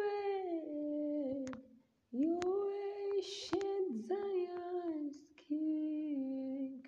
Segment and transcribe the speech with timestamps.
[0.00, 1.46] reign,
[2.12, 2.40] you
[3.16, 6.82] ancient Zion's King.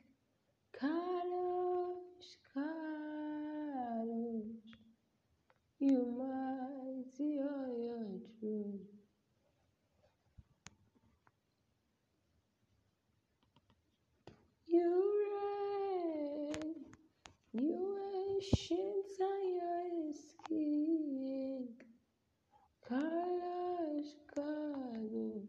[0.80, 4.72] Kadosh, Kadosh,
[5.80, 8.82] you mighty are your truth.
[14.66, 15.14] You
[16.52, 16.74] reign,
[17.52, 17.98] you
[18.30, 21.68] ancient Zion's King.
[22.90, 25.48] Kadosh, Kadosh,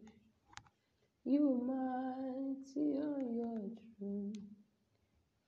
[1.25, 3.61] you mighty are your
[3.97, 4.37] truth.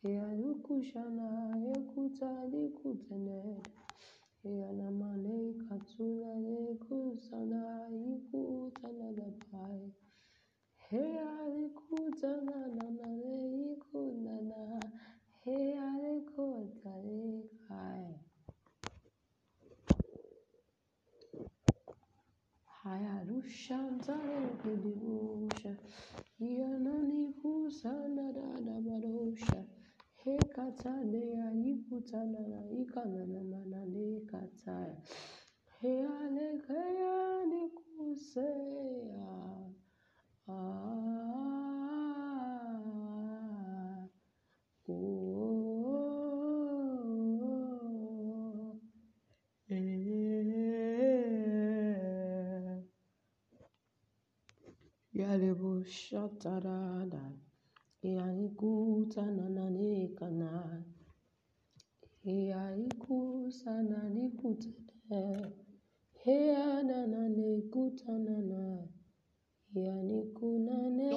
[0.04, 1.30] Yalukushana
[1.76, 3.62] ekuta likutene.
[4.46, 9.92] Yana mane katuna lekusana ikutana dapai.
[10.90, 13.38] Heya likutana nana le
[13.74, 14.82] ikunana.
[15.46, 18.16] Heya likuta lekai.
[22.92, 25.72] Haya rushanta lekudibusha.
[26.40, 29.60] Yana nikusana dada badosha.
[30.24, 34.98] Hekatane ya ikutana na ikanana manane kataya.
[35.80, 39.32] Heya lekaya nikusea.
[40.48, 41.32] Ah,
[44.90, 46.12] oh,
[49.70, 50.12] eh.
[55.14, 57.32] Yalebu shatarada.
[58.04, 60.84] Yanikuta nanane kana.
[62.24, 65.52] Yaikusa nanikutane.
[66.24, 68.88] Hea nanane kutanana.
[69.76, 71.10] Yanikunane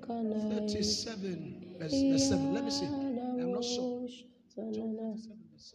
[0.00, 0.60] kana.
[0.60, 2.54] 37, verse, verse 7.
[2.54, 2.86] Let me see.
[2.86, 4.08] I'm not sure.
[4.54, 5.14] John Shatanana.
[5.14, 5.74] 37, verse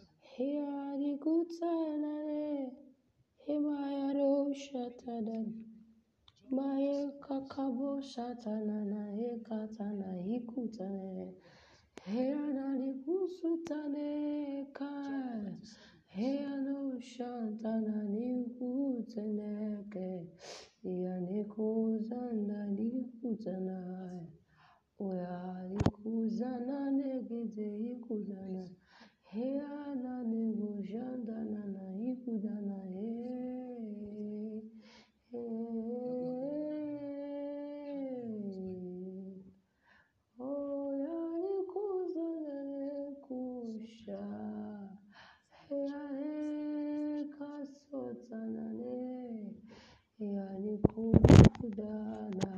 [6.53, 6.56] 7.
[6.56, 6.56] Hea nikutanane.
[6.56, 6.56] Hemayaro shatadan.
[6.56, 9.02] Maye kakabo shatanana.
[9.18, 11.34] Hekatana hikutane.
[12.06, 14.09] Heana nikusutane
[14.74, 15.58] kai.
[16.08, 20.28] Heano shantana nikuteneke.
[20.84, 24.28] Yanikuzana nikutana.
[25.00, 28.69] Oya nikuzana negede ikudana.
[29.24, 32.78] Heana negojandana na ikudana.
[32.94, 34.62] Hey,
[35.31, 35.42] hey.
[40.40, 44.22] Oya nikuzana nekusha.
[45.69, 49.56] Heane kasotana ne.
[50.19, 52.51] Yani kudana,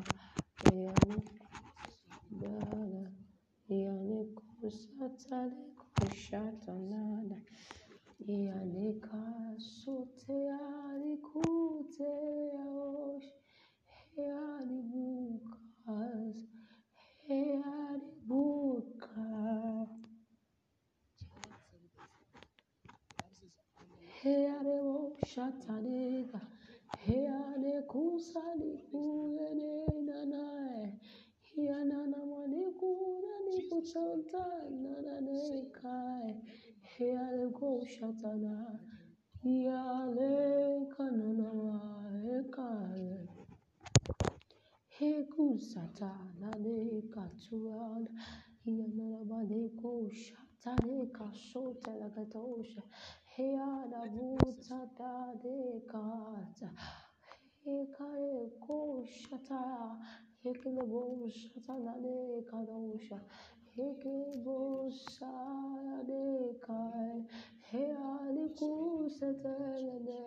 [0.73, 1.17] yani
[2.29, 3.03] kudana,
[3.69, 5.55] yani kusatale
[5.95, 7.37] kushatanada,
[8.27, 12.13] yani kasote yani kute
[12.55, 13.29] yaosh,
[14.17, 16.37] yani bukas,
[17.29, 19.89] yani bukas.
[24.21, 26.41] Hearebo shatanega.
[26.41, 26.54] Heare
[27.05, 29.71] Heane kusalikuene
[30.07, 30.99] nanae.
[31.41, 34.45] Hianana manikuna nikusanta
[34.83, 36.31] nananekae.
[36.81, 38.79] Heane kushatana.
[39.43, 41.79] Yale kananawa
[42.37, 43.29] ekae.
[44.87, 48.09] Heku satana ne katuana.
[48.65, 50.45] Hianana maniko shatane.
[53.37, 55.11] Hey aravutsata
[55.43, 56.69] dekata
[57.75, 58.35] ekare
[58.65, 59.63] koshata
[60.43, 62.15] hekle boshata nade
[62.49, 63.19] kadosha
[63.75, 67.17] hekle boshaya dekai
[67.71, 67.83] he
[68.13, 69.55] ale kusata
[69.87, 70.23] nade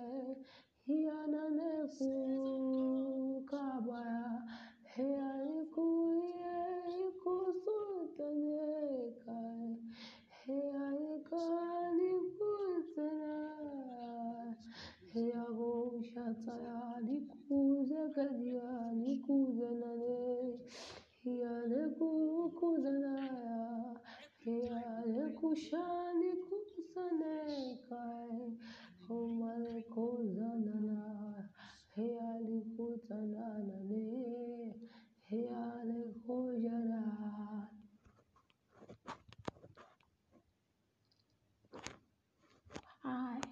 [0.87, 1.73] hiana ne
[3.51, 4.43] kabaya
[4.93, 6.61] he ale kuye
[7.25, 9.73] kusuta dekai
[10.49, 11.49] हे अलकालिपुसरा
[15.15, 20.23] हे आगोषतया निकूज करिया निकूजन रे
[21.25, 22.49] हे अलकुकुजनाया
[24.47, 27.37] हे अलकुशानि कुसने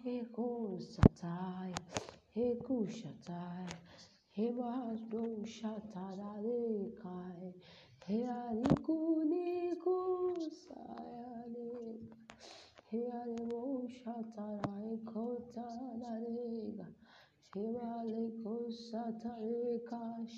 [0.04, 0.22] He
[0.92, 1.72] Shaddai,
[2.34, 2.56] He
[2.88, 3.66] Shaddai,
[4.30, 7.52] He Bado Shaddai Kai,
[8.06, 11.98] He Aliku Niku Sayale,
[12.90, 15.68] He Aliku Shaddai Kota
[16.02, 16.86] Darega,
[17.54, 20.36] He Aliku Shaddai Kash,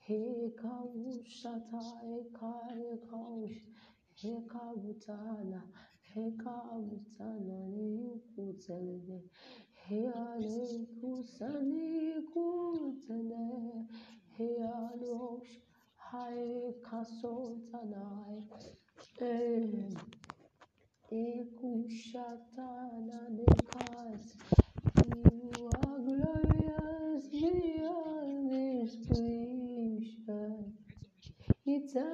[0.00, 0.92] He Kau
[1.24, 3.58] Shaddai Kai Kaush,
[4.14, 5.62] He Kabutana.
[6.16, 9.18] Hekabutana, hekabutana ni kutelele,
[9.74, 13.46] heale kusani kutele,
[14.36, 15.52] healosh,
[15.96, 18.42] hae kasotanai,
[19.20, 19.92] eh,
[21.10, 24.24] ekushatana nekas,
[25.06, 30.56] you are glorious beyond description.
[31.66, 32.04] Eternity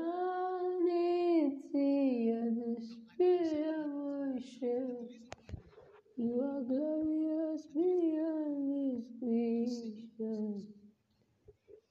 [2.30, 2.80] and the
[3.22, 5.10] spirit of worship.
[6.16, 10.66] You are glorious beyond description.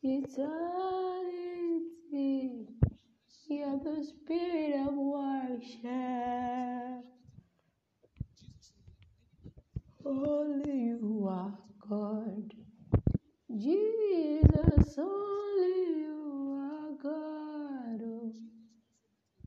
[0.03, 1.37] Eternity
[3.47, 5.85] You are the spirit of worship.
[10.05, 11.53] Only you are
[11.89, 12.53] God.
[13.57, 18.01] Jesus, only you are God.
[18.03, 18.33] Oh.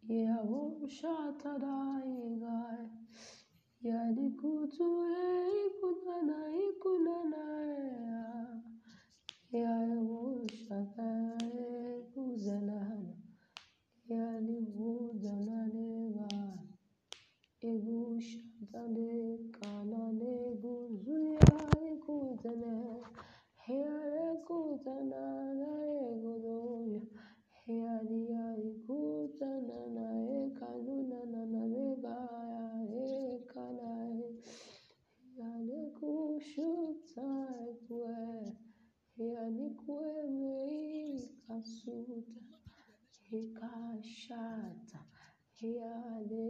[0.08, 2.88] yahusha taraye gaye
[3.88, 5.24] yari kutuye
[5.80, 8.22] kunanaye kunanaya
[9.52, 11.72] yahusha taraye
[12.12, 13.14] kuzanana
[14.12, 16.68] yari kuzanane gaye
[17.70, 18.40] egusha
[18.72, 19.08] tade
[19.56, 23.00] kanane guzuyaye kuzanane
[23.68, 25.72] yare kuzanane
[26.22, 27.00] guzuya
[27.80, 32.66] yari yari kuzanane Utananae kanunananae gaya
[33.04, 33.06] e
[33.52, 34.26] kanae.
[35.38, 38.18] Yale kushutai kwe.
[39.16, 40.08] Yani kwe
[40.40, 42.42] meikasuta.
[43.30, 45.00] Hikashata.
[45.60, 46.48] Yale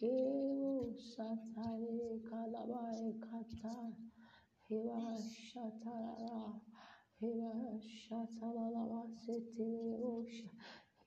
[0.00, 3.76] Ewo satare kalabae kata.
[4.68, 5.00] Hewa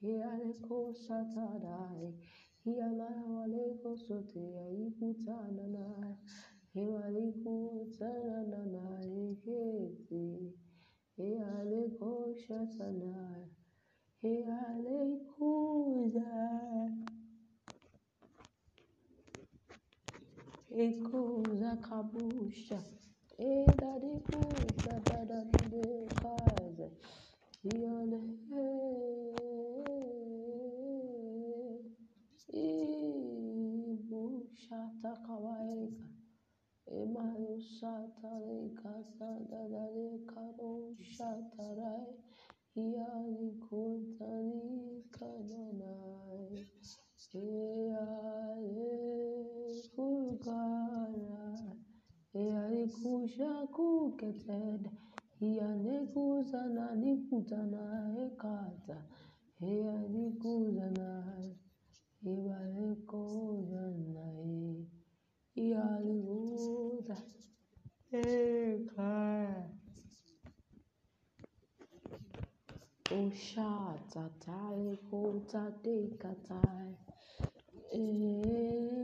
[0.02, 2.10] Hiale ko satarai
[2.66, 5.86] Hiala wale ko sotea ikutana na
[6.74, 8.86] Hiale kutana na na
[9.26, 10.26] ekete
[11.18, 13.46] Hiale ko shatana
[14.22, 15.00] Hiale
[15.30, 16.32] kuza
[20.86, 22.80] Ekuza kabusha
[23.38, 26.88] Edari kusha dadade kaze.
[27.64, 28.22] Yale
[32.54, 36.04] Ibu shata kawaika
[36.92, 42.12] Emayo shatare kasa dadade karo shatarai
[42.76, 46.68] Yali kutani kananai
[47.34, 48.92] Yale
[49.96, 51.48] kugara
[52.34, 54.92] Yale kusha kuketed
[55.40, 57.84] Yale kuzana nikutana
[58.26, 58.98] ekata
[59.62, 61.71] Yale kuzana Yale kuzana
[62.24, 63.84] Yale kuza
[68.14, 69.66] Ekata
[73.10, 76.96] Oshata tale kota de katai.
[77.92, 79.02] Eh.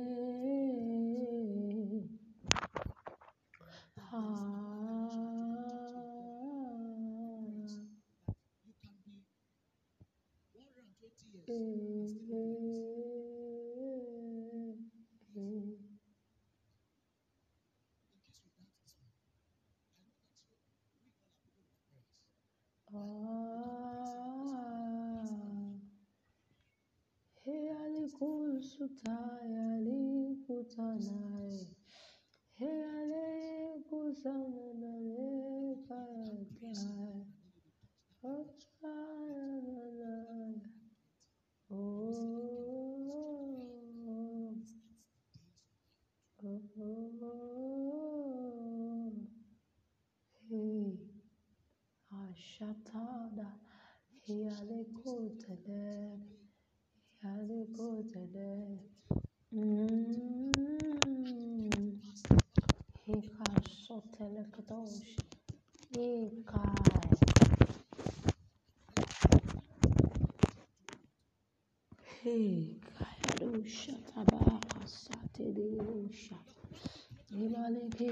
[1.69, 1.76] Ah.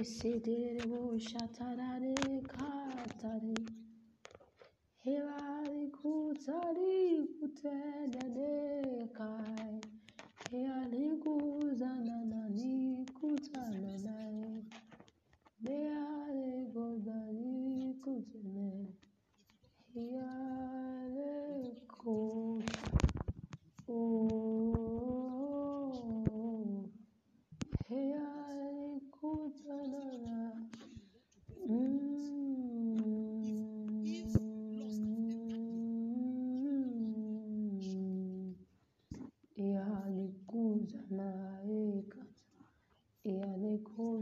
[0.05, 1.74] Sesleri boşaltar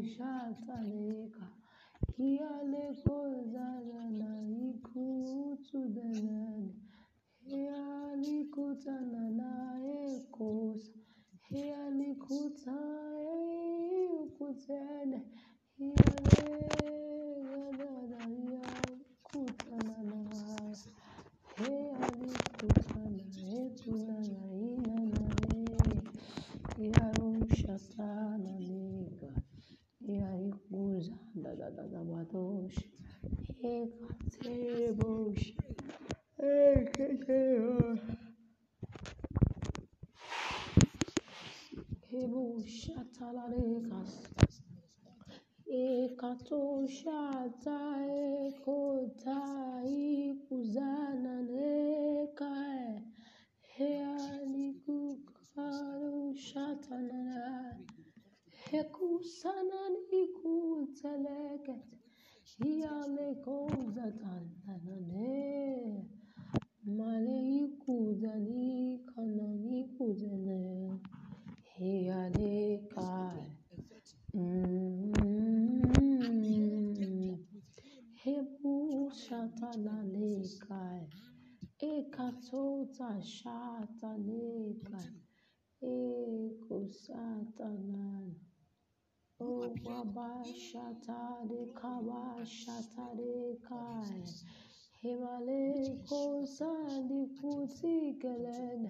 [0.05, 1.48] शातालेखा
[2.12, 6.52] कियाले खोजारा नाई खूचुदना
[90.44, 94.24] baba shatade kaba shatade kai.
[95.02, 95.62] Himale
[96.08, 98.84] kosandi kutigelen.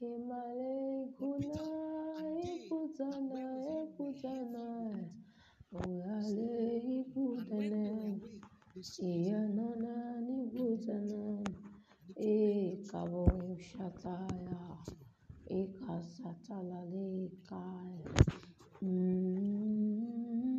[0.00, 0.74] Himale
[1.18, 1.62] kuna
[2.42, 3.42] ekutana
[3.78, 4.66] ekutana.
[5.74, 6.54] Oyale
[6.98, 7.84] ikutana.
[9.02, 9.94] Iyanana
[10.26, 11.22] nikutana.
[12.16, 13.24] Ekabo
[13.58, 14.62] shataya.
[15.50, 17.98] Ekasatalalekai.
[18.82, 20.55] Mm.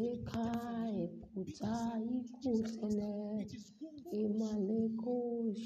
[0.00, 0.44] Reka
[1.04, 1.74] ekuta
[2.18, 3.12] ikutene
[4.22, 5.16] imaleko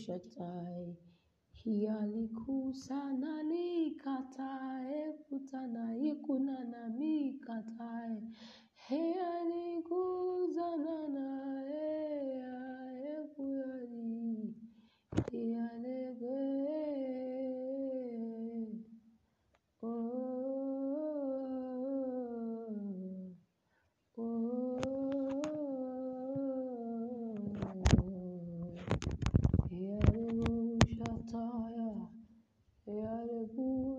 [0.00, 0.86] shatai
[1.60, 2.56] hialiku
[2.86, 4.50] sana nikata
[5.04, 8.18] ekutana ikunana mikatai
[8.86, 10.02] heaniku
[10.54, 11.26] zanana
[11.88, 12.58] eya
[13.16, 14.54] ekuyani
[15.16, 16.42] e, hialege
[19.82, 20.45] oh e,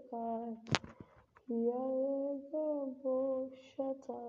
[1.55, 2.67] Iaega
[3.01, 4.21] bochata.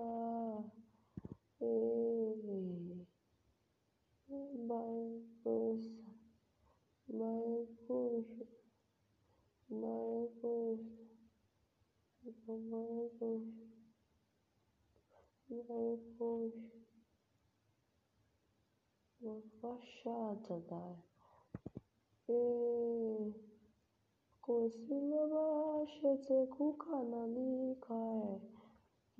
[4.68, 6.06] Baipusa.
[7.18, 8.46] Baipusa.
[9.70, 10.86] Baipusa.
[12.46, 13.56] Baipusa.
[15.50, 16.76] Baipusa.
[19.60, 20.90] Baixada, cara.
[20.90, 21.02] Né?
[22.28, 23.55] E...
[24.46, 25.44] Kuzileba
[25.94, 28.34] shetekukhananikaye,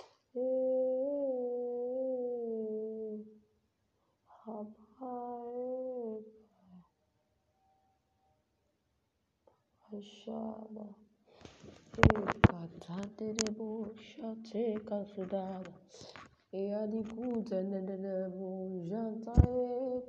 [14.43, 15.37] 吉卡苏达，
[16.51, 19.31] 呀尼库子那那那不人在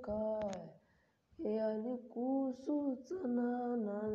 [0.03, 0.13] 卡，
[1.49, 4.09] 呀尼库苏子那那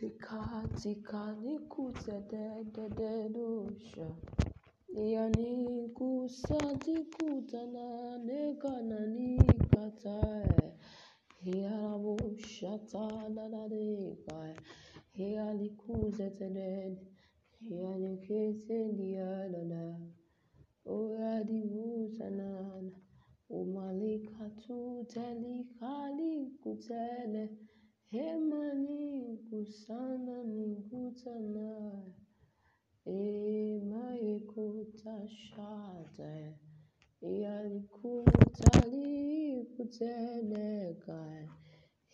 [0.00, 4.02] 那，卡吉卡尼库子得得得多少？
[4.94, 10.10] 呀尼库沙吉库子那那卡那尼卡在，
[11.44, 13.68] 呀那不沙卡那那
[14.26, 14.56] 在。
[15.16, 15.70] Hiarabu shata na na deka.
[15.70, 16.96] Hiali kuzete den.
[17.60, 20.00] Hiali kese diadana.
[20.86, 22.90] Oyadi vutanana.
[23.48, 27.48] Umalika tu telikali kutele.
[28.10, 32.02] Hemani kusana nikutana.
[33.06, 36.54] Ema ikuta shata.
[37.22, 38.80] Yalikuta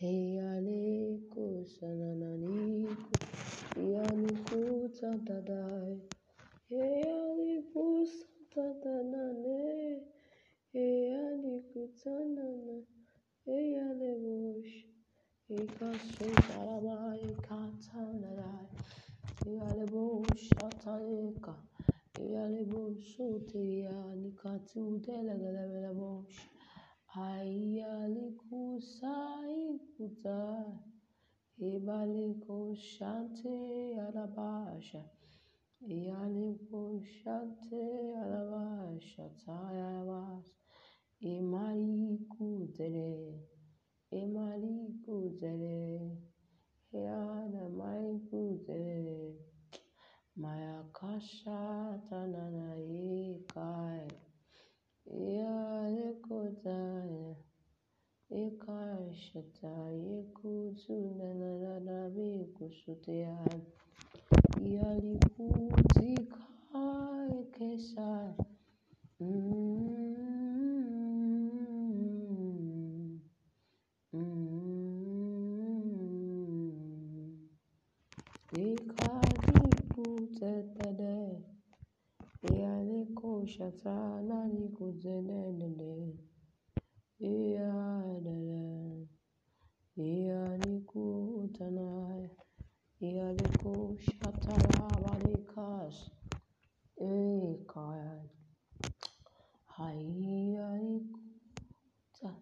[0.03, 1.23] likuteleka.
[1.43, 3.11] Yalikusana naniku.
[3.77, 6.01] Yalikuta dadai.
[6.71, 10.03] Yalikusa tadanane.
[10.75, 12.83] Yalikutana na.
[13.47, 14.85] Yalibush.
[15.49, 18.69] Ikasutarabai katanadai.
[19.47, 21.55] Ialebo shataeka.
[22.21, 24.81] Ialebo sotia nikatu
[27.15, 30.37] हाइयालिखु साइकुजा
[31.59, 33.57] हेबालिखु शांते
[34.05, 35.03] अलाबाशा
[35.81, 36.81] यालिखु
[37.17, 37.83] शांते
[38.23, 40.49] अलाबाशा तायावास
[41.35, 43.13] इमालिखु तेरे
[44.23, 45.79] इमालिखु तेरे
[46.93, 49.21] हेयाना माइकु तेरे
[50.43, 51.63] माया काशा
[52.11, 54.09] तनाना एकाए
[55.13, 56.75] Yahekotaya,
[58.33, 63.37] Ekashitaya, Kutsunanarabe, Kusutea,
[64.61, 66.43] Yalikutika,
[67.53, 68.35] Kesha.
[69.21, 71.12] Mm-hmm.
[83.47, 86.19] shatalani kuzenenele.
[87.19, 89.09] Iya edele.
[89.97, 91.05] Iya liku
[91.45, 92.31] utanaya.
[93.01, 96.11] Iya liku shatala walikas.
[97.01, 98.25] Ee kaya.
[99.77, 101.21] Haiya liku
[102.19, 102.33] ta.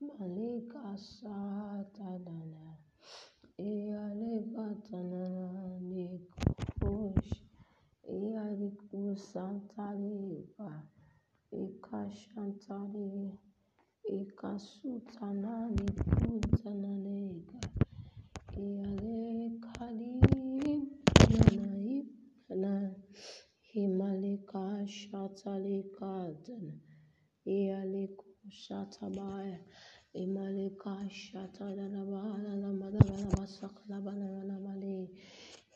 [0.00, 2.78] Malika satanana.
[3.58, 7.49] Iya lika tanana liku shatala.
[8.10, 10.70] Ihariko Santare Ba
[11.52, 13.32] Eka Shantare
[14.18, 17.60] Eka Sutanani Kuntananega
[18.58, 20.20] Iare Kali
[21.30, 22.04] Nanai
[22.50, 22.90] Na
[23.74, 26.74] Himaleka Shataleka Dana
[27.46, 29.58] Ialeko Shatabaya
[30.16, 35.08] Imaleka Shatanabala Namadana Masakalabana Namale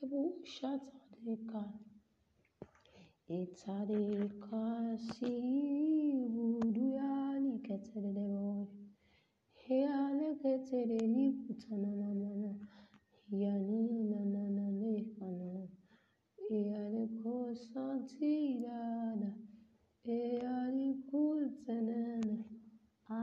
[0.00, 1.64] Shatarika.
[3.28, 5.32] Itarika si
[6.30, 8.68] buduya liketele debole.
[9.54, 12.52] Heya leketele ni putana na na na.
[13.30, 15.68] Heya ni na na na ne kana.
[16.48, 19.32] Heya le ko santi dada.
[20.04, 22.36] Heya le kutana na.
[23.10, 23.18] Ah.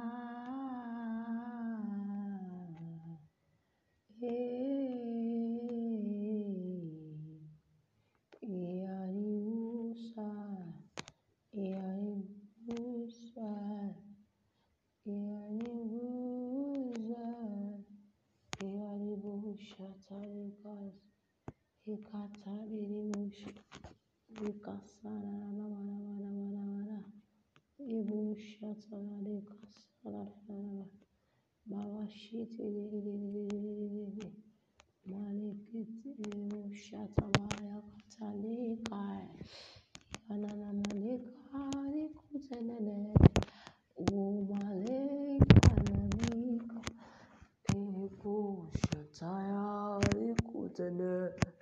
[4.19, 5.74] Hey.
[15.05, 17.83] Yani bu güzel,
[18.63, 20.27] yani bu şatar
[20.63, 20.93] gaz,
[21.87, 23.45] hikata verilmiş,
[24.41, 27.03] hikasara ana bana bana bana bana,
[27.79, 30.85] ibu e şatar hikasara ana
[31.65, 32.59] baba şit
[35.05, 35.87] maliki
[36.17, 39.27] ibu e şatar yakata likay,
[40.29, 43.34] anana malika likutenene.
[43.97, 46.71] وما ليس لك منك؟
[47.75, 48.09] إيه؟
[50.53, 51.54] كن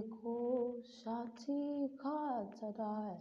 [0.00, 3.20] Yari kusati katadai.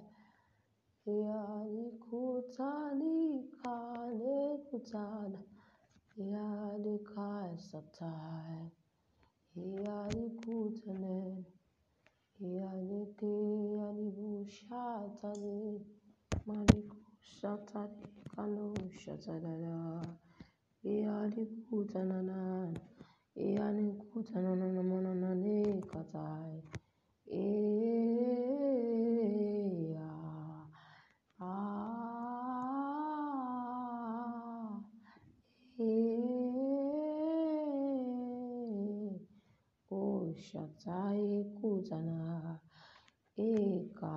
[1.05, 5.39] Yari kutani kane kutana.
[6.17, 8.71] Yari kasatai.
[9.55, 11.43] Yari kutane.
[12.39, 13.35] Yari ke
[13.75, 15.83] yari bushatari.
[16.47, 20.01] Mari kushatari kanu shatara.
[20.83, 21.43] Yari kutanana.
[21.43, 22.98] Yari kutanana mananane
[40.49, 42.59] shatai kutana
[43.37, 44.15] eka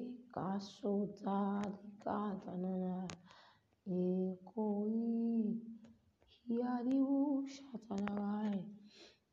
[0.00, 2.96] eka sota dikatana
[3.86, 5.04] ekoi
[6.48, 8.64] hiariu shatanabai,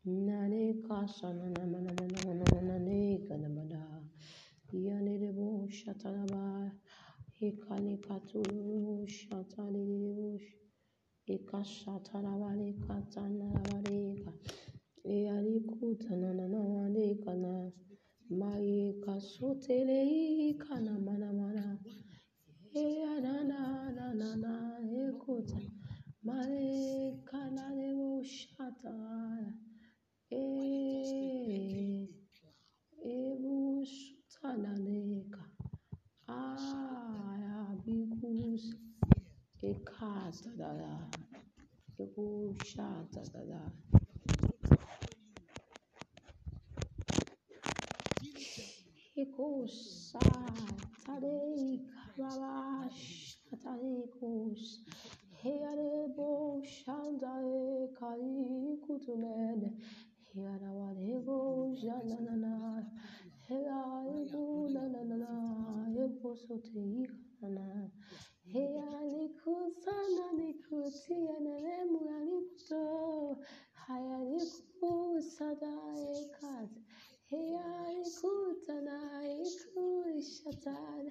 [0.05, 3.83] nane kasana, mana, mana, mana, mana, ne, kanabada,
[4.73, 6.71] yanebo shatanabai,
[7.41, 10.39] ekale katuru shatanibu,
[11.29, 14.31] ekashatanabale katanabaleka,
[15.05, 17.71] eari kutana, nane kana,
[18.31, 21.77] Mai kasotele kana mana mana.
[22.73, 25.59] E na na na na na ekuta.
[26.23, 28.93] Mare canale o shata.
[30.29, 32.07] E
[33.03, 35.43] ebu sutananeka.
[36.27, 38.65] Aya bigus
[39.63, 40.69] ekata da
[41.99, 43.61] Ebu shata dada.
[49.15, 50.13] da
[51.05, 51.79] tare
[52.15, 54.85] kalabash tare kus.
[55.41, 55.57] Hey
[59.05, 59.69] to na
[60.37, 62.85] Yarawadego, Janana,
[63.49, 65.33] Helaego, Nanana,
[66.03, 67.07] Ebosotei,
[67.41, 67.89] Hana,
[68.53, 73.37] Healiku, Sana, Nikuti, and Lemuanito,
[73.89, 76.71] Hayaliku, Sadaikat,
[77.31, 78.33] Healiku,
[78.65, 79.85] Tanaiku,
[80.21, 81.05] Shatan,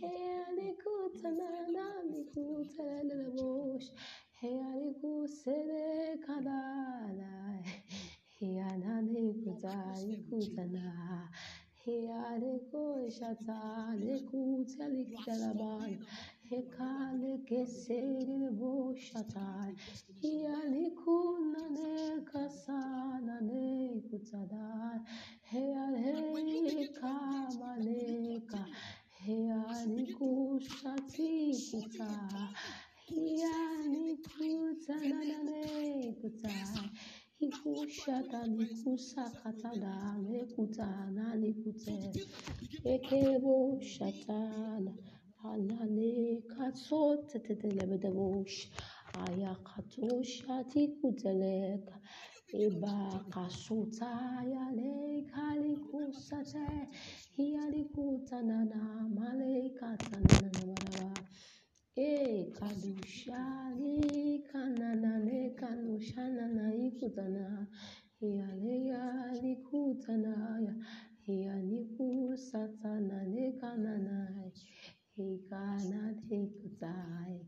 [0.00, 3.88] na Tanana, Nikutan, and a bush.
[4.40, 7.60] 헤아리고 세대 가다나
[8.38, 11.28] 희한하네 구자리 구자나
[11.84, 15.98] 헤아리고 샤자네 구자리 가라반
[16.52, 19.74] 헤카르게 세리를 보샤잘
[20.22, 25.04] 히알히쿠 나네 가사 나네 구자다
[25.52, 28.66] 헤알헤 카마네카
[29.20, 32.06] 헤아리고 샤지 구자
[33.08, 36.50] kuta nanane kuta
[37.40, 42.12] Hikushata nikusa katada mekuta nani kute
[42.84, 44.92] Ekebo shatana
[45.44, 48.68] Anane katsote tetelebedevosh
[49.24, 51.94] Ayakatosha tikuteleka.
[52.52, 54.10] Eba kasuta
[54.54, 56.88] yale kalikusate
[57.36, 61.14] hialikuta nana malekata nana maraba
[62.00, 63.98] Eh, e kadushani
[64.52, 67.66] kanana ne kanushana na ikutana
[68.20, 70.74] hiale yalikuta naya
[71.26, 74.18] hialikusata na ne kanana
[75.16, 77.40] hikana tekutai.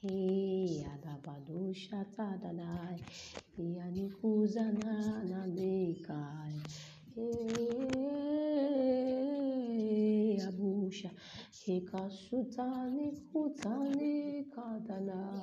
[0.00, 3.00] He adabadusha tadadai.
[3.58, 6.60] Yanikuza na na mekai
[7.14, 7.30] He
[10.36, 11.10] eh, abusha
[11.66, 15.42] hikasutani kutani kadana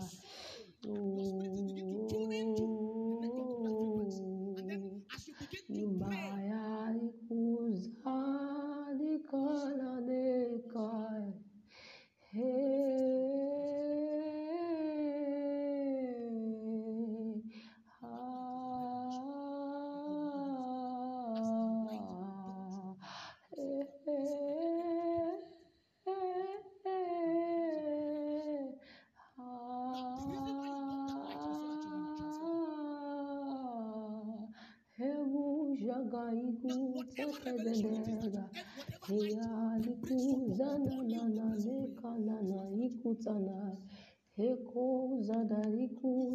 [5.69, 6.22] Imbaya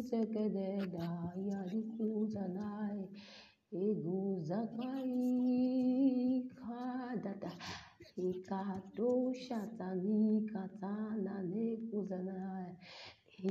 [0.07, 1.09] सकदा
[1.47, 2.99] यार कुजनाय
[3.81, 5.27] ए गुजाकाई
[6.59, 7.51] खादाता
[8.29, 12.69] एकादोषातानि कातानाने कुजनाय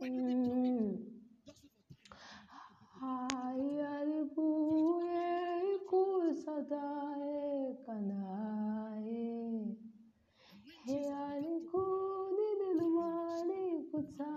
[0.00, 0.98] Mm.
[3.00, 5.78] Haya libuye
[14.02, 14.31] nilumani kutana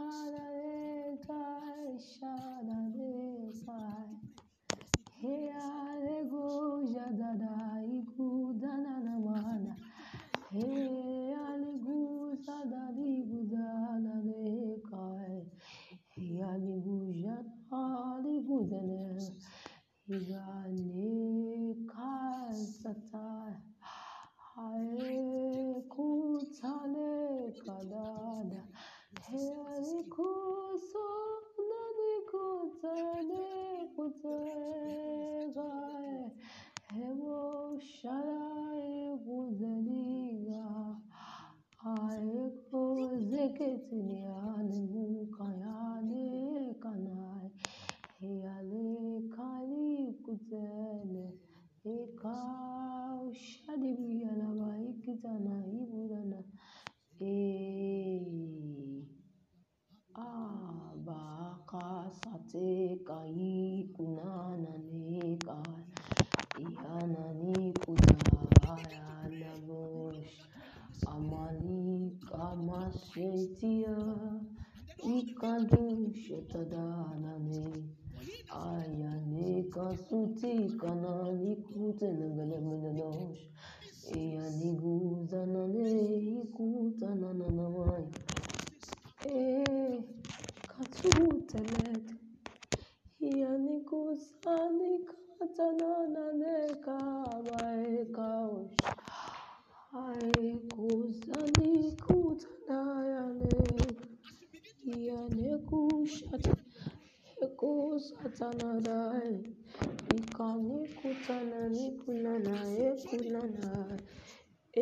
[106.05, 106.53] nekushata.
[107.45, 109.35] Eko satanadai.
[110.17, 112.55] Ikani kutana nikunana
[112.87, 113.71] ekunana.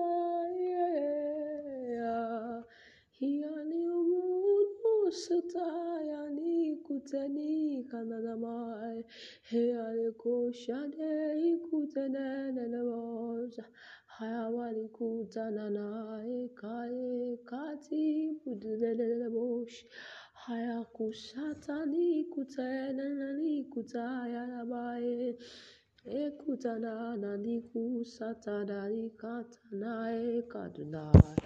[3.18, 9.04] Hiani umudu sataya ni kuteni kanadamai.
[9.50, 13.64] Heale ko shade ikutene nenemosa.
[14.16, 15.86] Hayawali kutanana
[16.40, 19.76] ekae kati budulelebosh.
[20.44, 25.36] Haya kusatani kutene nani kutaya nabae.
[26.04, 29.92] Ekutana nani kusatada ikatana
[30.36, 31.04] ekaduna.
[31.12, 31.45] Ikalibra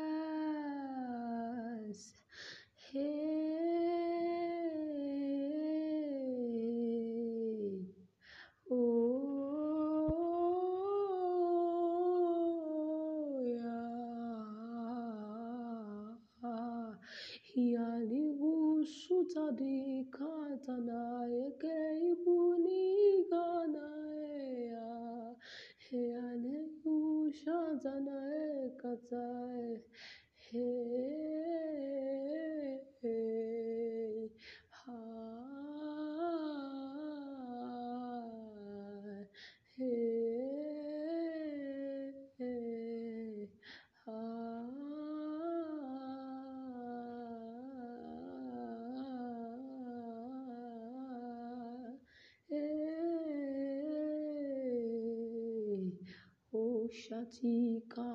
[57.21, 58.10] जी का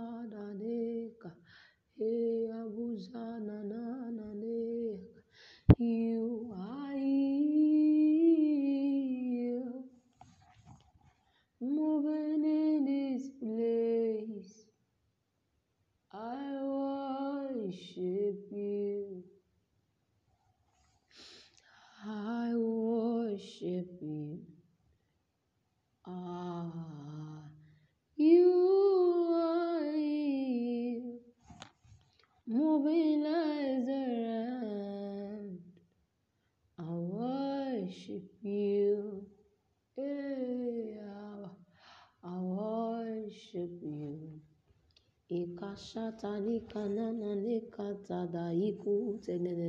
[46.26, 49.68] sani kana nane kata da iku tenene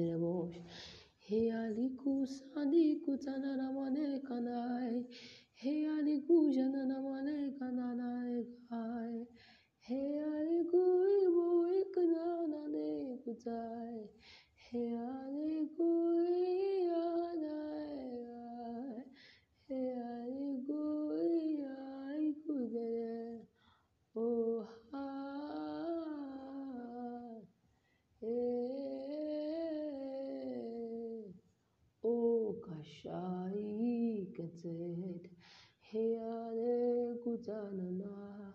[37.28, 38.53] kukutana na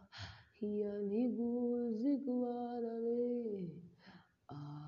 [0.62, 3.68] ya miguu siku walale
[4.48, 4.81] ah.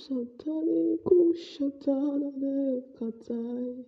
[0.00, 3.84] Santane Kushatana de Katai.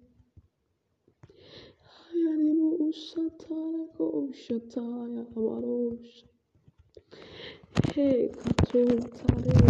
[1.88, 6.24] Hayarimu Usatane Kushataya Amarosh.
[7.94, 9.63] Hey, Katun Tare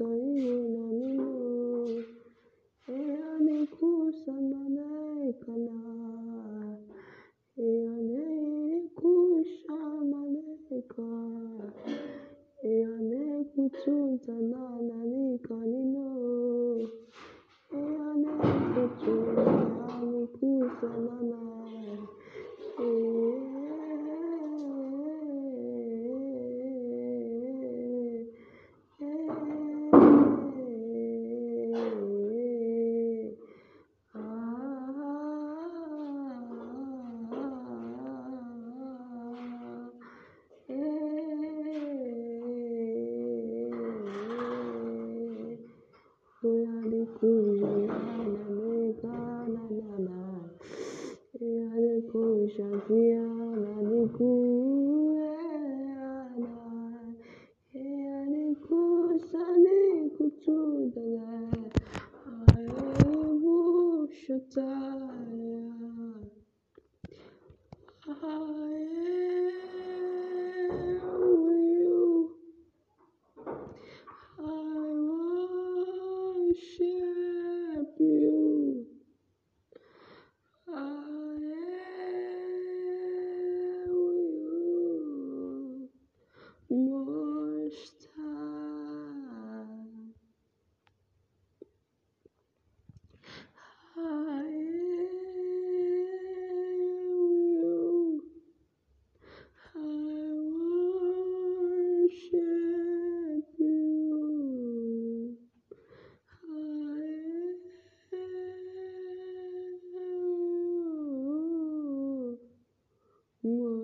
[0.00, 2.04] طيب منه
[2.88, 6.78] إلى كوسا ملايك نا
[7.58, 9.80] إلى كوسا
[10.12, 10.92] ملايك
[12.64, 13.44] إلى
[13.84, 15.05] كوسا ملايك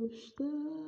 [0.03, 0.82] Krishna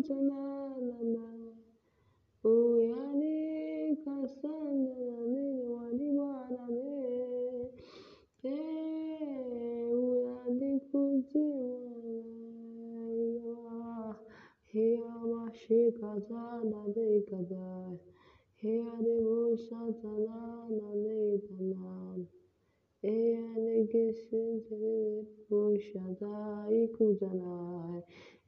[0.00, 1.54] جناننا
[2.44, 6.66] ويعني كسرنا من ونبعنا
[9.92, 11.76] ويعني كتبنا
[14.70, 14.98] هي
[15.32, 17.96] ماشي كذا نبي كذا
[18.60, 22.24] هي نبوسة تنا نبي تنا
[23.04, 24.68] هي نجسد
[25.50, 28.02] بوشة تايكو تنا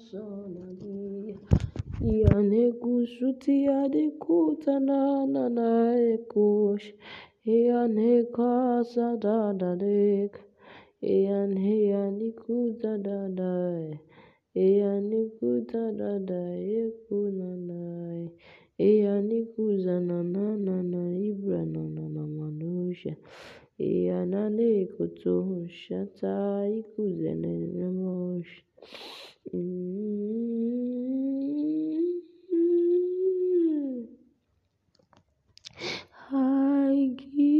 [0.00, 0.24] nsọ
[0.54, 0.98] na gị
[2.22, 6.90] ya na-ekwuchitia dịkwutenana na-ekwuchi
[7.68, 10.32] ya na-ekwesadadek
[11.26, 13.88] ya na ya nikwutadadai
[14.78, 18.24] ya nikwutadadai ekunanai
[19.04, 23.12] ya nikuzananana ibrananana manusha
[24.06, 25.34] ya na nekuto
[25.80, 26.34] shata
[26.78, 28.62] ikuzene nemosha
[29.54, 30.20] Mm-hmm.
[36.32, 37.59] I give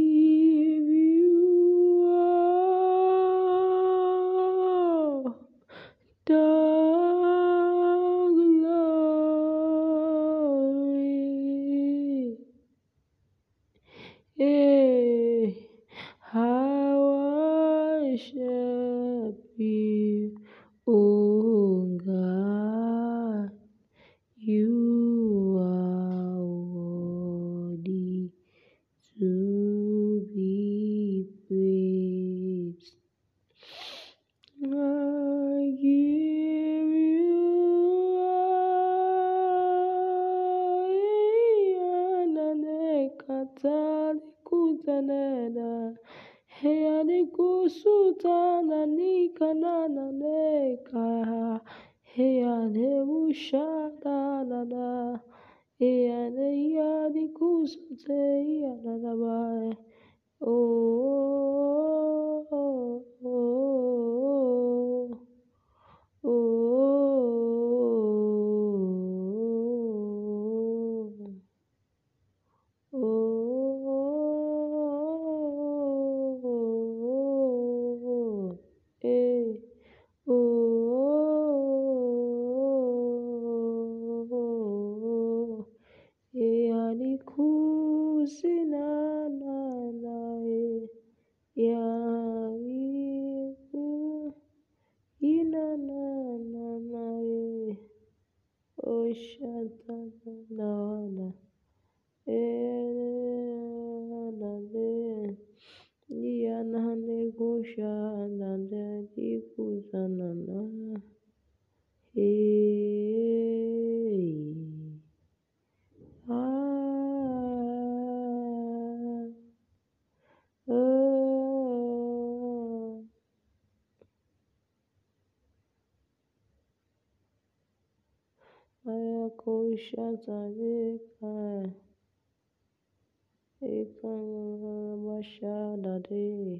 [135.23, 136.59] Shadade,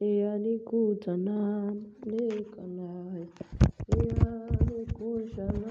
[0.00, 1.38] Eyanikutana,
[2.06, 3.26] Nekanai,
[3.94, 5.70] Eyanikushana,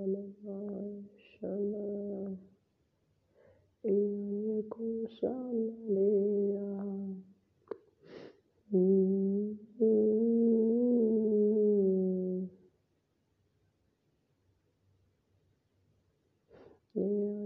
[16.94, 17.39] Yeah.